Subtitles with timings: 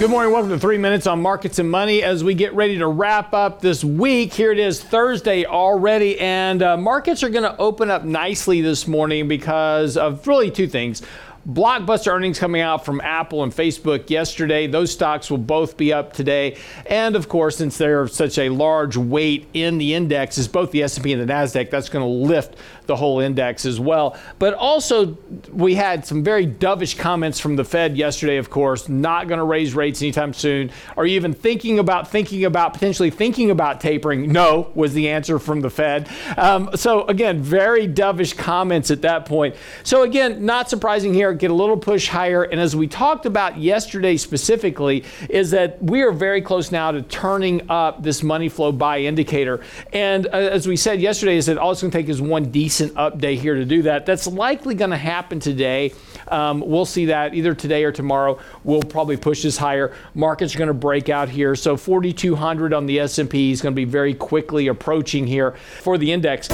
[0.00, 0.32] Good morning.
[0.32, 2.02] Welcome to Three Minutes on Markets and Money.
[2.02, 6.62] As we get ready to wrap up this week, here it is Thursday already, and
[6.62, 11.02] uh, markets are going to open up nicely this morning because of really two things.
[11.48, 14.66] Blockbuster earnings coming out from Apple and Facebook yesterday.
[14.66, 16.58] Those stocks will both be up today.
[16.86, 20.82] And of course, since they're such a large weight in the index, indexes, both the
[20.82, 24.16] S&P and the Nasdaq, that's going to lift the whole index as well.
[24.38, 25.16] But also,
[25.52, 29.44] we had some very dovish comments from the Fed yesterday, of course, not going to
[29.44, 30.70] raise rates anytime soon.
[30.96, 34.32] Are you even thinking about thinking about potentially thinking about tapering?
[34.32, 36.08] No, was the answer from the Fed.
[36.36, 39.54] Um, so again, very dovish comments at that point.
[39.84, 42.42] So again, not surprising here, get a little push higher.
[42.42, 47.02] And as we talked about yesterday specifically, is that we are very close now to
[47.02, 49.60] turning up this money flow buy indicator.
[49.92, 52.50] And uh, as we said yesterday, is that all it's going to take is one
[52.50, 54.06] decent recent update here to do that.
[54.06, 55.92] That's likely going to happen today.
[56.28, 58.38] Um, we'll see that either today or tomorrow.
[58.64, 59.94] We'll probably push this higher.
[60.14, 61.54] Markets are going to break out here.
[61.54, 65.52] So 4,200 on the S&P is going to be very quickly approaching here
[65.82, 66.48] for the index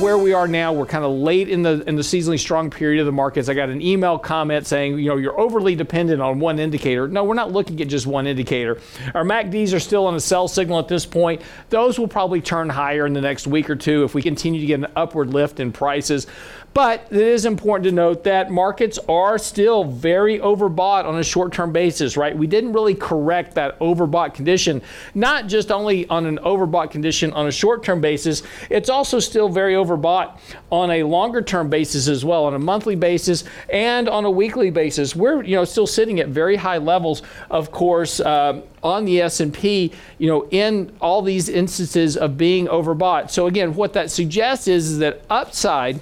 [0.00, 3.00] where we are now, we're kind of late in the in the seasonally strong period
[3.00, 3.50] of the markets.
[3.50, 7.06] I got an email comment saying, you know, you're overly dependent on one indicator.
[7.06, 8.80] No, we're not looking at just one indicator.
[9.14, 11.42] Our MACDs are still on a sell signal at this point.
[11.68, 14.66] Those will probably turn higher in the next week or two if we continue to
[14.66, 16.26] get an upward lift in prices.
[16.72, 21.52] But it is important to note that markets are still very overbought on a short
[21.52, 22.36] term basis, right?
[22.36, 24.80] We didn't really correct that overbought condition,
[25.14, 29.48] not just only on an overbought condition on a short term basis, it's also still
[29.48, 34.24] very overbought on a longer term basis as well, on a monthly basis and on
[34.24, 35.14] a weekly basis.
[35.14, 38.20] We're you know still sitting at very high levels, of course.
[38.20, 43.30] Uh, on the S&P, you know, in all these instances of being overbought.
[43.30, 46.00] So again, what that suggests is, is that upside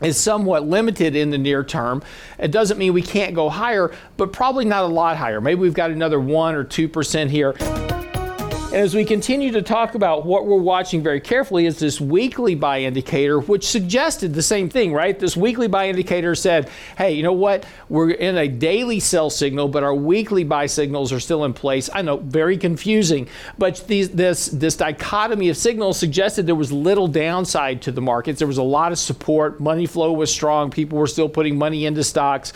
[0.00, 2.02] is somewhat limited in the near term.
[2.38, 5.40] It doesn't mean we can't go higher, but probably not a lot higher.
[5.40, 7.87] Maybe we've got another 1 or 2% here.
[8.78, 12.54] And as we continue to talk about what we're watching very carefully is this weekly
[12.54, 15.18] buy indicator, which suggested the same thing, right?
[15.18, 17.66] This weekly buy indicator said, hey, you know what?
[17.88, 21.90] We're in a daily sell signal, but our weekly buy signals are still in place.
[21.92, 23.26] I know, very confusing,
[23.58, 28.38] but these, this, this dichotomy of signals suggested there was little downside to the markets.
[28.38, 29.58] There was a lot of support.
[29.58, 30.70] Money flow was strong.
[30.70, 32.52] People were still putting money into stocks.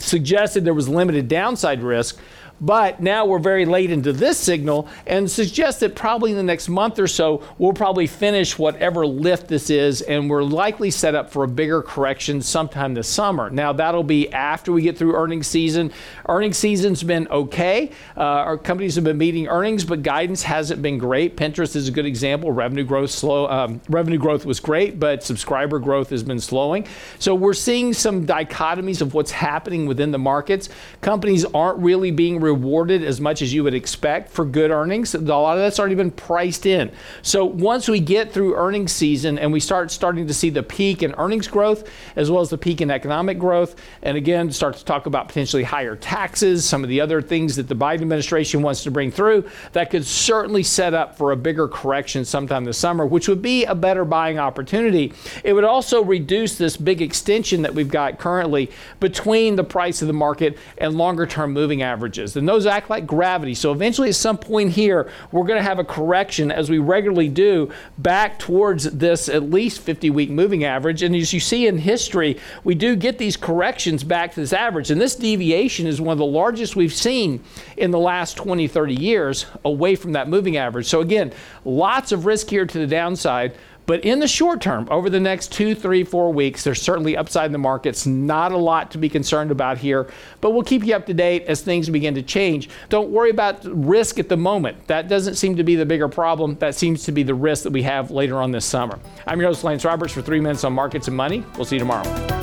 [0.00, 2.18] Suggested there was limited downside risk.
[2.62, 6.68] But now we're very late into this signal and suggest that probably in the next
[6.68, 11.32] month or so, we'll probably finish whatever lift this is, and we're likely set up
[11.32, 13.50] for a bigger correction sometime this summer.
[13.50, 15.90] Now, that'll be after we get through earnings season.
[16.28, 17.90] Earnings season's been okay.
[18.16, 21.36] Uh, our companies have been meeting earnings, but guidance hasn't been great.
[21.36, 22.52] Pinterest is a good example.
[22.52, 23.48] Revenue growth slow.
[23.48, 26.86] Um, revenue growth was great, but subscriber growth has been slowing.
[27.18, 30.68] So we're seeing some dichotomies of what's happening within the markets.
[31.00, 35.14] Companies aren't really being rewarded rewarded as much as you would expect for good earnings.
[35.14, 36.92] A lot of that's already been priced in.
[37.22, 41.02] So once we get through earnings season and we start starting to see the peak
[41.02, 44.84] in earnings growth as well as the peak in economic growth, and again start to
[44.84, 48.82] talk about potentially higher taxes, some of the other things that the Biden administration wants
[48.82, 53.06] to bring through, that could certainly set up for a bigger correction sometime this summer,
[53.06, 55.12] which would be a better buying opportunity.
[55.42, 58.70] It would also reduce this big extension that we've got currently
[59.00, 63.06] between the price of the market and longer term moving averages and those act like
[63.06, 63.54] gravity.
[63.54, 67.28] So eventually, at some point here, we're going to have a correction, as we regularly
[67.28, 71.04] do, back towards this at least 50 week moving average.
[71.04, 74.90] And as you see in history, we do get these corrections back to this average.
[74.90, 77.44] And this deviation is one of the largest we've seen
[77.76, 80.86] in the last 20, 30 years away from that moving average.
[80.86, 81.32] So, again,
[81.64, 83.54] lots of risk here to the downside.
[83.86, 87.46] But in the short term, over the next two, three, four weeks, there's certainly upside
[87.46, 88.06] in the markets.
[88.06, 90.08] Not a lot to be concerned about here,
[90.40, 92.68] but we'll keep you up to date as things begin to change.
[92.88, 94.86] Don't worry about risk at the moment.
[94.86, 96.56] That doesn't seem to be the bigger problem.
[96.56, 98.98] That seems to be the risk that we have later on this summer.
[99.26, 101.44] I'm your host, Lance Roberts, for three minutes on markets and money.
[101.56, 102.41] We'll see you tomorrow.